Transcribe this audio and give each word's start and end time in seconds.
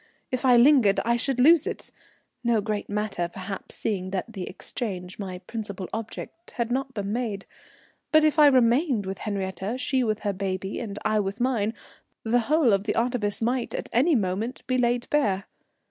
If 0.31 0.45
I 0.45 0.57
lingered 0.57 0.99
I 1.05 1.15
should 1.15 1.39
lose 1.39 1.67
it, 1.67 1.91
no 2.43 2.59
great 2.59 2.89
matter 2.89 3.29
perhaps, 3.31 3.75
seeing 3.75 4.09
that 4.09 4.33
the 4.33 4.47
exchange, 4.49 5.19
my 5.19 5.37
principal 5.45 5.87
object, 5.93 6.49
had 6.57 6.71
not 6.71 6.95
been 6.95 7.13
made; 7.13 7.45
but 8.11 8.23
if 8.23 8.39
I 8.39 8.47
remained 8.47 9.05
with 9.05 9.19
Henriette, 9.19 9.79
she 9.79 10.03
with 10.03 10.21
her 10.21 10.33
baby 10.33 10.79
and 10.79 10.97
I 11.05 11.19
with 11.19 11.39
mine, 11.39 11.75
the 12.23 12.39
whole 12.49 12.73
of 12.73 12.85
the 12.85 12.95
artifice 12.95 13.43
might 13.43 13.75
at 13.75 13.89
any 13.93 14.15
moment 14.15 14.65
be 14.65 14.79
laid 14.79 15.07
bare. 15.11 15.45